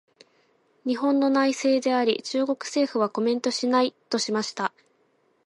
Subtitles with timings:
[0.83, 4.73] 「日本の内政であり、中国政府はコメントしない」としました。